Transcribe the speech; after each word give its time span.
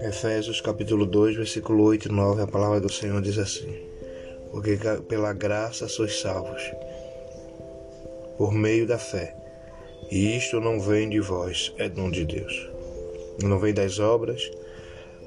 Efésios 0.00 0.60
capítulo 0.60 1.06
2, 1.06 1.36
versículo 1.36 1.84
8 1.84 2.08
e 2.08 2.12
9, 2.12 2.42
a 2.42 2.46
palavra 2.46 2.80
do 2.80 2.92
Senhor 2.92 3.22
diz 3.22 3.38
assim: 3.38 3.74
Porque 4.50 4.78
pela 5.08 5.32
graça 5.32 5.88
sois 5.88 6.20
salvos, 6.20 6.62
por 8.36 8.52
meio 8.52 8.86
da 8.86 8.98
fé. 8.98 9.36
E 10.10 10.36
isto 10.36 10.60
não 10.60 10.80
vem 10.80 11.08
de 11.08 11.20
vós, 11.20 11.72
é 11.78 11.88
dom 11.88 12.10
de 12.10 12.24
Deus. 12.24 12.70
Não 13.42 13.58
vem 13.58 13.72
das 13.72 13.98
obras, 13.98 14.50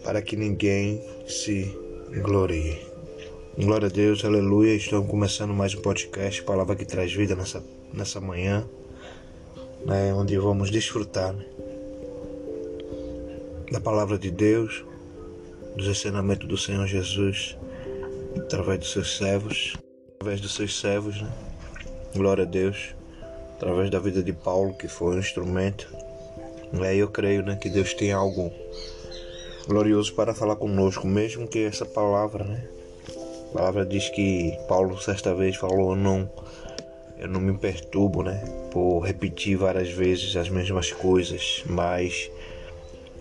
para 0.03 0.21
que 0.21 0.35
ninguém 0.35 1.01
se 1.27 1.73
glorie. 2.23 2.77
Glória 3.57 3.87
a 3.87 3.91
Deus, 3.91 4.25
aleluia. 4.25 4.75
Estamos 4.75 5.09
começando 5.09 5.53
mais 5.53 5.73
um 5.73 5.81
podcast, 5.81 6.43
palavra 6.43 6.75
que 6.75 6.83
traz 6.83 7.13
vida 7.13 7.35
nessa, 7.35 7.63
nessa 7.93 8.19
manhã, 8.19 8.67
né, 9.85 10.13
onde 10.13 10.37
vamos 10.37 10.71
desfrutar 10.71 11.33
né, 11.33 11.45
da 13.71 13.79
palavra 13.79 14.17
de 14.17 14.31
Deus, 14.31 14.83
dos 15.75 15.87
ensinamentos 15.87 16.47
do 16.47 16.57
Senhor 16.57 16.87
Jesus, 16.87 17.57
através 18.37 18.79
dos 18.79 18.91
seus 18.91 19.17
servos, 19.17 19.77
através 20.15 20.41
dos 20.41 20.55
seus 20.55 20.79
servos, 20.79 21.21
né? 21.21 21.31
Glória 22.15 22.43
a 22.43 22.47
Deus, 22.47 22.95
através 23.55 23.89
da 23.89 23.99
vida 23.99 24.23
de 24.23 24.33
Paulo, 24.33 24.73
que 24.73 24.87
foi 24.87 25.15
um 25.15 25.19
instrumento. 25.19 25.87
Aí 26.81 26.99
eu 26.99 27.09
creio 27.09 27.43
né, 27.43 27.55
que 27.55 27.69
Deus 27.69 27.93
tem 27.93 28.11
algo 28.11 28.51
glorioso 29.67 30.13
para 30.13 30.33
falar 30.33 30.55
conosco, 30.55 31.05
mesmo 31.05 31.47
que 31.47 31.59
essa 31.59 31.85
palavra, 31.85 32.43
né? 32.43 32.67
A 33.49 33.57
palavra 33.57 33.85
diz 33.85 34.09
que 34.09 34.57
Paulo 34.67 34.99
certa 34.99 35.33
vez 35.33 35.55
falou, 35.55 35.95
não, 35.95 36.29
eu 37.17 37.27
não 37.27 37.39
me 37.39 37.57
perturbo, 37.57 38.23
né? 38.23 38.43
Por 38.71 38.99
repetir 38.99 39.57
várias 39.57 39.89
vezes 39.89 40.35
as 40.35 40.49
mesmas 40.49 40.91
coisas, 40.91 41.63
mas 41.65 42.29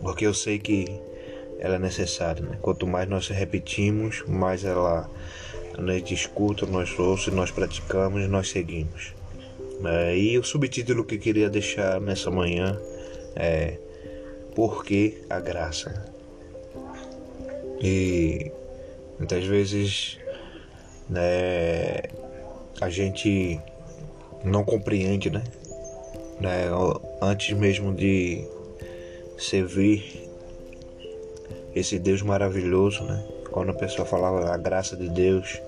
porque 0.00 0.26
eu 0.26 0.34
sei 0.34 0.58
que 0.58 0.86
ela 1.58 1.76
é 1.76 1.78
necessária, 1.78 2.42
né? 2.42 2.58
Quanto 2.60 2.86
mais 2.86 3.08
nós 3.08 3.28
repetimos, 3.28 4.22
mais 4.26 4.64
ela 4.64 5.08
nos 5.78 6.10
escuta, 6.10 6.66
nós 6.66 6.96
ouça, 6.98 7.30
nós 7.30 7.50
praticamos, 7.50 8.28
nós 8.28 8.50
seguimos. 8.50 9.14
É, 9.84 10.16
e 10.16 10.38
o 10.38 10.44
subtítulo 10.44 11.04
que 11.04 11.18
queria 11.18 11.50
deixar 11.50 12.00
nessa 12.00 12.30
manhã 12.30 12.78
é 13.34 13.78
Por 14.54 14.84
que 14.84 15.22
a 15.28 15.40
graça? 15.40 16.04
E 17.80 18.52
muitas 19.18 19.44
vezes 19.44 20.18
né, 21.08 22.02
a 22.80 22.88
gente 22.88 23.60
não 24.44 24.64
compreende, 24.64 25.30
né? 25.30 25.42
né? 26.40 26.66
Antes 27.20 27.56
mesmo 27.56 27.94
de 27.94 28.46
servir 29.38 30.30
esse 31.74 31.98
Deus 31.98 32.22
maravilhoso, 32.22 33.02
né? 33.04 33.24
Quando 33.50 33.70
a 33.70 33.74
pessoa 33.74 34.06
falava 34.06 34.52
a 34.52 34.56
graça 34.56 34.96
de 34.96 35.08
Deus, 35.08 35.60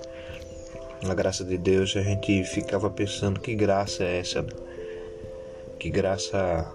a 1.09 1.15
graça 1.15 1.45
de 1.45 1.57
Deus, 1.57 1.97
a 1.97 2.03
gente 2.03 2.45
ficava 2.45 2.91
pensando 2.91 3.41
que 3.41 3.55
graça 3.55 4.05
é 4.05 4.19
essa, 4.19 4.43
né? 4.43 4.53
Que 5.79 5.91
graça 5.91 6.73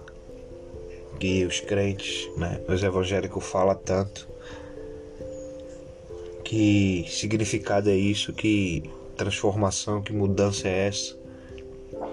que 1.18 1.44
os 1.44 1.60
crentes, 1.60 2.28
né, 2.36 2.60
os 2.68 2.82
evangélicos 2.82 3.44
falam 3.44 3.76
tanto. 3.76 4.28
Que 6.44 7.04
significado 7.08 7.88
é 7.88 7.94
isso? 7.94 8.32
Que 8.32 8.90
transformação, 9.16 10.02
que 10.02 10.12
mudança 10.12 10.68
é 10.68 10.88
essa, 10.88 11.16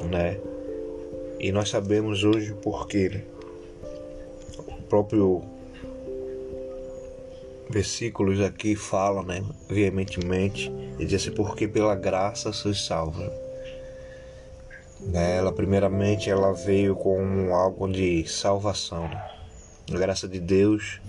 né? 0.03 0.39
E 1.39 1.51
nós 1.51 1.69
sabemos 1.69 2.23
hoje 2.23 2.51
o 2.51 2.55
porquê, 2.55 3.09
né? 3.09 3.23
próprio 4.89 5.43
versículos 7.69 8.41
aqui 8.41 8.75
fala, 8.75 9.21
né, 9.21 9.43
veementemente, 9.69 10.71
e 10.97 11.05
diz 11.05 11.21
assim, 11.21 11.31
porque 11.31 11.67
pela 11.67 11.95
graça 11.95 12.51
sois 12.51 12.83
salvos. 12.83 13.29
Né, 14.99 15.37
ela 15.37 15.53
primeiramente 15.53 16.29
ela 16.29 16.51
veio 16.51 16.93
com 16.95 17.53
algo 17.53 17.87
de 17.87 18.27
salvação, 18.27 19.07
né? 19.07 19.23
a 19.93 19.97
graça 19.97 20.27
de 20.27 20.39
Deus, 20.39 20.99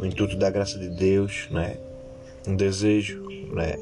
o 0.00 0.04
intuito 0.04 0.36
da 0.36 0.50
graça 0.50 0.78
de 0.78 0.88
Deus, 0.88 1.46
né, 1.50 1.76
um 2.48 2.56
desejo, 2.56 3.22
né, 3.52 3.76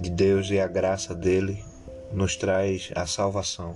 de 0.00 0.10
Deus 0.10 0.48
e 0.50 0.60
a 0.60 0.68
graça 0.68 1.14
dele 1.14 1.64
nos 2.14 2.36
traz 2.36 2.90
a 2.94 3.06
salvação, 3.06 3.74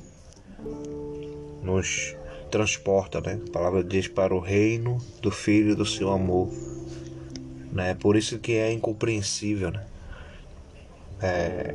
nos 1.63 2.15
transporta, 2.51 3.21
né? 3.21 3.41
A 3.49 3.51
palavra 3.51 3.83
diz 3.83 4.07
para 4.07 4.35
o 4.35 4.39
reino 4.39 4.99
do 5.21 5.31
Filho 5.31 5.75
do 5.75 5.85
seu 5.85 6.11
amor, 6.11 6.49
né? 7.73 7.95
Por 7.95 8.17
isso 8.17 8.39
que 8.39 8.53
é 8.53 8.73
incompreensível, 8.73 9.73
né? 9.73 9.85
É, 11.21 11.75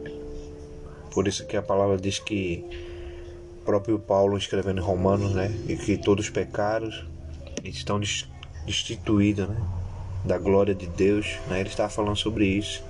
por 1.11 1.27
isso 1.27 1.45
que 1.45 1.57
a 1.57 1.61
palavra 1.61 1.97
diz 1.97 2.17
que 2.17 2.65
próprio 3.65 3.99
Paulo 3.99 4.37
escrevendo 4.37 4.79
em 4.79 4.83
Romanos, 4.83 5.33
né? 5.33 5.53
E 5.67 5.75
que 5.75 5.97
todos 5.97 6.25
os 6.25 6.31
pecados 6.31 7.05
estão 7.63 7.99
destituídos, 8.65 9.49
né? 9.49 9.57
Da 10.23 10.37
glória 10.37 10.73
de 10.73 10.87
Deus, 10.87 11.37
né? 11.49 11.59
Ele 11.59 11.69
está 11.69 11.89
falando 11.89 12.15
sobre 12.15 12.45
isso, 12.45 12.81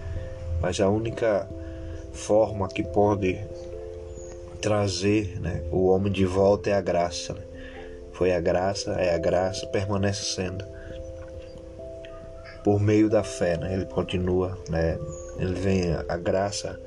mas 0.62 0.80
a 0.80 0.88
única 0.88 1.50
forma 2.14 2.68
que 2.68 2.84
pode 2.84 3.40
trazer 4.62 5.40
né, 5.42 5.62
o 5.72 5.88
homem 5.88 6.12
de 6.12 6.26
volta 6.26 6.70
é 6.70 6.74
a 6.74 6.82
graça. 6.82 7.34
Né? 7.34 7.42
Foi 8.14 8.34
a 8.34 8.40
graça, 8.40 8.92
é 8.94 9.14
a 9.14 9.18
graça, 9.18 9.68
permanece 9.68 10.24
sendo. 10.24 10.64
Por 12.64 12.80
meio 12.80 13.10
da 13.10 13.24
fé, 13.24 13.58
né? 13.58 13.74
Ele 13.74 13.86
continua, 13.86 14.58
né? 14.70 14.98
Ele 15.38 15.54
vem 15.54 15.94
a 16.08 16.16
graça 16.16 16.80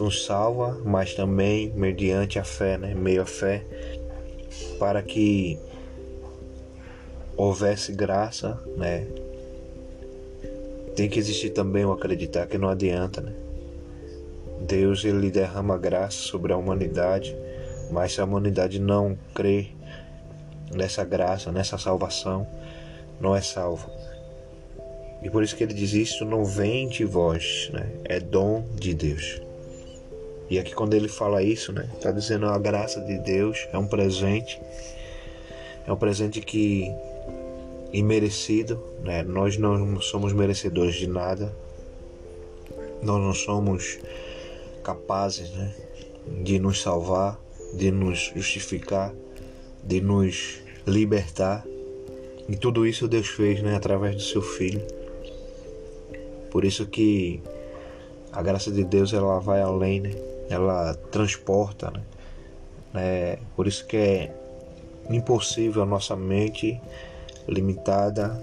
nos 0.00 0.24
salva, 0.24 0.80
mas 0.84 1.14
também 1.14 1.70
mediante 1.74 2.38
a 2.38 2.44
fé, 2.44 2.78
né? 2.78 2.94
Meio 2.94 3.22
a 3.22 3.26
fé, 3.26 3.62
para 4.78 5.02
que 5.02 5.58
houvesse 7.36 7.92
graça, 7.92 8.58
né? 8.76 9.06
Tem 10.96 11.08
que 11.08 11.18
existir 11.18 11.50
também 11.50 11.84
o 11.84 11.92
acreditar 11.92 12.46
que 12.46 12.58
não 12.58 12.68
adianta, 12.68 13.20
né? 13.20 13.32
Deus 14.62 15.04
ele 15.04 15.30
derrama 15.30 15.76
graça 15.76 16.16
sobre 16.16 16.52
a 16.52 16.56
humanidade 16.56 17.36
mas 17.90 18.12
se 18.12 18.20
a 18.20 18.24
humanidade 18.24 18.78
não 18.78 19.16
crê 19.34 19.68
nessa 20.74 21.04
graça, 21.04 21.52
nessa 21.52 21.78
salvação, 21.78 22.46
não 23.20 23.34
é 23.34 23.40
salvo. 23.40 23.90
E 25.22 25.30
por 25.30 25.42
isso 25.42 25.56
que 25.56 25.62
ele 25.62 25.74
diz: 25.74 25.92
Isso 25.92 26.24
não 26.24 26.44
vem 26.44 26.88
de 26.88 27.04
vós, 27.04 27.70
né? 27.72 27.88
é 28.04 28.20
dom 28.20 28.64
de 28.74 28.94
Deus. 28.94 29.40
E 30.48 30.58
aqui, 30.58 30.74
quando 30.74 30.94
ele 30.94 31.08
fala 31.08 31.42
isso, 31.42 31.72
né, 31.72 31.88
está 31.94 32.12
dizendo 32.12 32.46
a 32.46 32.56
graça 32.56 33.00
de 33.00 33.18
Deus 33.18 33.66
é 33.72 33.78
um 33.78 33.86
presente, 33.86 34.60
é 35.84 35.92
um 35.92 35.96
presente 35.96 36.40
que 36.40 36.92
imerecido, 37.96 38.78
né? 39.02 39.22
Nós 39.22 39.56
não 39.56 40.00
somos 40.00 40.32
merecedores 40.32 40.96
de 40.96 41.06
nada, 41.06 41.56
nós 43.02 43.22
não 43.22 43.32
somos 43.32 43.98
capazes, 44.84 45.50
né, 45.50 45.74
de 46.42 46.58
nos 46.58 46.82
salvar, 46.82 47.40
de 47.72 47.90
nos 47.90 48.32
justificar, 48.34 49.14
de 49.82 50.00
nos 50.00 50.60
libertar. 50.86 51.64
E 52.48 52.54
tudo 52.56 52.86
isso 52.86 53.08
Deus 53.08 53.28
fez 53.28 53.62
né, 53.62 53.74
através 53.74 54.14
do 54.14 54.22
seu 54.22 54.42
Filho. 54.42 54.82
Por 56.50 56.64
isso 56.64 56.86
que 56.86 57.42
a 58.30 58.42
graça 58.42 58.70
de 58.70 58.84
Deus 58.84 59.12
ela 59.12 59.40
vai 59.40 59.62
além, 59.62 60.00
né? 60.00 60.14
ela 60.48 60.94
transporta. 61.10 61.90
Né? 61.90 62.02
É, 62.94 63.38
por 63.56 63.66
isso 63.66 63.86
que 63.86 63.96
é 63.96 64.34
impossível 65.10 65.82
a 65.82 65.86
nossa 65.86 66.14
mente 66.14 66.80
limitada 67.48 68.36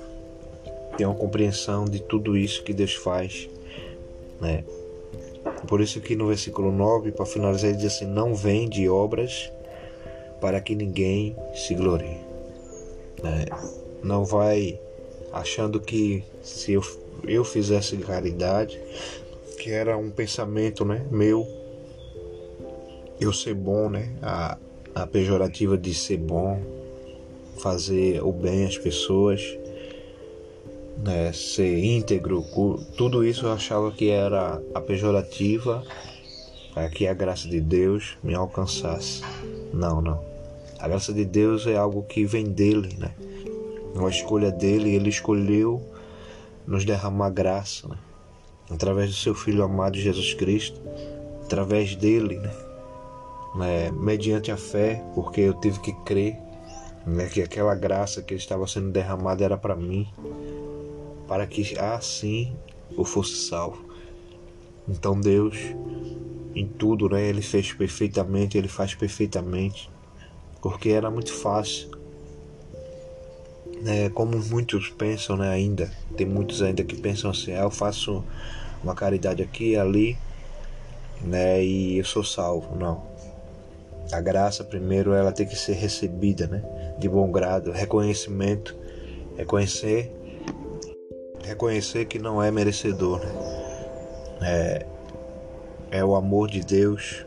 ter 0.97 1.05
uma 1.05 1.15
compreensão 1.15 1.85
de 1.85 1.99
tudo 1.99 2.37
isso 2.37 2.63
que 2.63 2.73
Deus 2.73 2.93
faz. 2.93 3.49
Né? 4.39 4.63
Por 5.67 5.81
isso 5.81 5.99
que 6.01 6.15
no 6.15 6.27
versículo 6.27 6.71
9, 6.71 7.11
para 7.11 7.25
finalizar, 7.25 7.69
ele 7.69 7.79
diz 7.79 7.95
assim: 7.95 8.05
Não 8.05 8.35
vem 8.35 8.69
de 8.69 8.87
obras 8.87 9.51
para 10.39 10.59
que 10.59 10.75
ninguém 10.75 11.35
se 11.55 11.73
glorie. 11.73 12.19
Né? 13.21 13.45
Não 14.03 14.25
vai 14.25 14.79
achando 15.31 15.79
que 15.79 16.23
se 16.41 16.73
eu, 16.73 16.83
eu 17.23 17.43
fizesse 17.43 17.97
caridade, 17.97 18.79
que 19.57 19.71
era 19.71 19.97
um 19.97 20.11
pensamento 20.11 20.83
né, 20.83 21.05
meu, 21.09 21.47
eu 23.19 23.31
ser 23.31 23.53
bom, 23.53 23.89
né? 23.89 24.13
A, 24.21 24.57
a 24.93 25.07
pejorativa 25.07 25.77
de 25.77 25.93
ser 25.93 26.17
bom, 26.17 26.61
fazer 27.57 28.23
o 28.23 28.31
bem 28.31 28.65
às 28.65 28.77
pessoas 28.77 29.41
né, 30.97 31.31
ser 31.33 31.83
íntegro, 31.83 32.43
tudo 32.97 33.25
isso 33.25 33.45
eu 33.45 33.53
achava 33.53 33.91
que 33.91 34.09
era 34.09 34.61
a 34.73 34.81
pejorativa 34.81 35.83
para 36.73 36.89
que 36.89 37.07
a 37.07 37.13
graça 37.13 37.47
de 37.47 37.59
Deus 37.59 38.17
me 38.23 38.33
alcançasse. 38.33 39.21
Não, 39.73 40.01
não. 40.01 40.23
A 40.79 40.87
graça 40.87 41.13
de 41.13 41.25
Deus 41.25 41.67
é 41.67 41.75
algo 41.75 42.03
que 42.03 42.25
vem 42.25 42.45
dele, 42.45 42.95
né? 42.97 43.11
Uma 43.93 44.09
escolha 44.09 44.51
dele, 44.51 44.95
ele 44.95 45.09
escolheu 45.09 45.81
nos 46.65 46.83
derramar 46.83 47.29
graça, 47.29 47.87
né? 47.87 47.97
Através 48.69 49.09
do 49.09 49.15
seu 49.15 49.35
Filho 49.35 49.63
amado 49.63 49.97
Jesus 49.97 50.33
Cristo, 50.33 50.81
através 51.43 51.95
dele, 51.95 52.37
né? 52.37 52.51
É, 53.61 53.91
mediante 53.91 54.51
a 54.51 54.57
fé, 54.57 55.03
porque 55.13 55.41
eu 55.41 55.53
tive 55.53 55.79
que 55.79 55.93
crer 56.03 56.35
né, 57.05 57.27
que 57.27 57.41
aquela 57.41 57.75
graça 57.75 58.21
que 58.21 58.33
estava 58.33 58.65
sendo 58.67 58.91
derramada 58.91 59.43
era 59.43 59.57
para 59.57 59.75
mim, 59.75 60.07
para 61.27 61.45
que 61.45 61.77
assim 61.77 62.55
eu 62.97 63.03
fosse 63.03 63.35
salvo. 63.47 63.83
Então 64.87 65.19
Deus, 65.19 65.57
em 66.55 66.67
tudo, 66.67 67.09
né, 67.09 67.21
Ele 67.25 67.41
fez 67.41 67.73
perfeitamente, 67.73 68.57
Ele 68.57 68.67
faz 68.67 68.93
perfeitamente, 68.93 69.89
porque 70.61 70.89
era 70.89 71.09
muito 71.09 71.33
fácil. 71.33 71.91
É, 73.85 74.09
como 74.09 74.37
muitos 74.37 74.89
pensam 74.89 75.35
né, 75.35 75.49
ainda, 75.49 75.91
tem 76.15 76.25
muitos 76.25 76.61
ainda 76.61 76.83
que 76.83 76.95
pensam 76.95 77.31
assim, 77.31 77.51
ah, 77.53 77.63
eu 77.63 77.71
faço 77.71 78.23
uma 78.81 78.95
caridade 78.95 79.43
aqui 79.43 79.71
e 79.71 79.77
ali, 79.77 80.17
né, 81.21 81.63
e 81.63 81.97
eu 81.97 82.05
sou 82.05 82.23
salvo. 82.23 82.77
Não. 82.77 83.03
A 84.11 84.21
graça 84.21 84.63
primeiro 84.63 85.13
ela 85.13 85.31
tem 85.31 85.45
que 85.45 85.55
ser 85.55 85.73
recebida, 85.73 86.47
né, 86.47 86.63
de 86.97 87.09
bom 87.09 87.31
grado, 87.31 87.71
reconhecimento, 87.71 88.75
reconhecer, 89.35 90.11
reconhecer 91.43 92.05
que 92.05 92.19
não 92.19 92.41
é 92.41 92.51
merecedor, 92.51 93.19
né? 94.39 94.51
é, 94.51 94.85
é 95.91 96.05
o 96.05 96.15
amor 96.15 96.49
de 96.49 96.61
Deus 96.61 97.25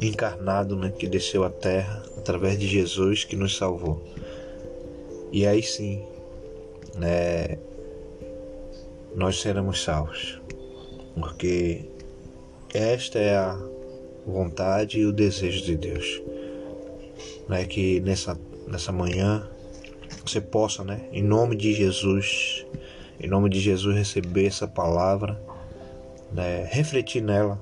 encarnado, 0.00 0.76
né, 0.76 0.90
que 0.90 1.06
desceu 1.06 1.44
à 1.44 1.50
terra 1.50 2.02
através 2.16 2.58
de 2.58 2.66
Jesus 2.66 3.24
que 3.24 3.36
nos 3.36 3.56
salvou. 3.56 4.02
E 5.30 5.46
aí 5.46 5.62
sim, 5.62 6.04
né, 6.96 7.58
nós 9.14 9.40
seremos 9.40 9.82
salvos, 9.82 10.40
porque 11.14 11.84
esta 12.74 13.18
é 13.18 13.36
a 13.36 13.58
vontade 14.26 15.00
e 15.00 15.06
o 15.06 15.12
desejo 15.12 15.62
de 15.64 15.76
Deus, 15.76 16.22
né, 17.52 17.66
que 17.66 18.00
nessa 18.00 18.38
nessa 18.66 18.90
manhã 18.90 19.46
você 20.24 20.40
possa, 20.40 20.82
né, 20.82 21.02
em 21.12 21.22
nome 21.22 21.54
de 21.54 21.74
Jesus, 21.74 22.64
em 23.20 23.28
nome 23.28 23.50
de 23.50 23.60
Jesus, 23.60 23.94
receber 23.94 24.46
essa 24.46 24.66
palavra, 24.66 25.38
né? 26.32 26.66
refletir 26.70 27.22
nela. 27.22 27.60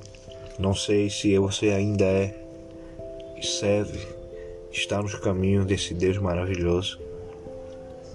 Não 0.59 0.75
sei 0.75 1.11
se 1.11 1.37
você 1.39 1.71
ainda 1.71 2.05
é 2.05 2.35
e 3.37 3.45
serve, 3.45 3.99
está 4.71 5.03
nos 5.03 5.15
caminhos 5.17 5.67
desse 5.67 5.93
Deus 5.93 6.19
maravilhoso. 6.19 7.01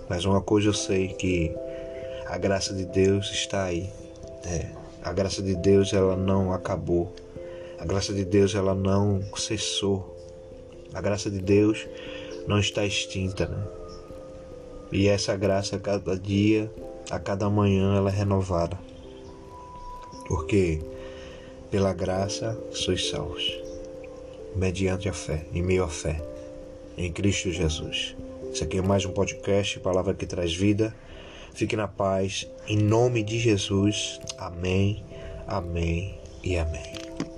Mas 0.07 0.24
uma 0.24 0.42
coisa 0.42 0.69
eu 0.69 0.74
sei 0.74 1.10
que 1.10 1.54
a 2.28 2.38
graça 2.38 2.74
de 2.74 2.86
Deus 2.86 3.31
está 3.31 3.66
aí. 3.66 3.89
Né? 4.45 4.71
A 5.04 5.12
graça 5.12 5.42
de 5.42 5.56
Deus 5.56 5.92
ela 5.92 6.16
não 6.16 6.54
acabou. 6.54 7.12
A 7.78 7.86
graça 7.86 8.13
de 8.13 8.24
Deus 8.24 8.56
ela 8.56 8.74
não 8.74 9.21
cessou. 9.36 10.15
A 10.94 11.02
graça 11.02 11.30
de 11.30 11.40
Deus 11.40 11.88
não 12.48 12.60
está 12.60 12.86
extinta, 12.86 13.48
né? 13.48 13.64
E 14.92 15.08
essa 15.08 15.36
graça 15.36 15.78
cada 15.80 16.18
dia 16.18 16.72
a 17.10 17.20
cada 17.20 17.50
manhã 17.50 17.96
ela 17.96 18.10
é 18.10 18.14
renovada. 18.14 18.78
Porque 20.28 20.82
pela 21.70 21.94
graça 21.94 22.58
sois 22.72 23.10
salvos, 23.10 23.60
mediante 24.56 25.10
a 25.10 25.14
fé, 25.14 25.46
em 25.54 25.62
meio 25.62 25.84
à 25.84 25.88
fé, 25.88 26.22
em 26.98 27.12
Cristo 27.12 27.52
Jesus. 27.52 28.16
Isso 28.52 28.64
aqui 28.64 28.78
é 28.78 28.81
mais 28.81 29.06
um 29.06 29.12
podcast, 29.12 29.80
palavra 29.80 30.14
que 30.14 30.26
traz 30.26 30.56
vida. 30.56 30.96
Fique 31.54 31.76
na 31.76 31.88
paz, 31.88 32.50
em 32.68 32.78
nome 32.78 33.24
de 33.24 33.40
Jesus. 33.40 34.20
Amém, 34.38 35.04
amém 35.48 36.18
e 36.44 36.58
amém. 36.58 37.35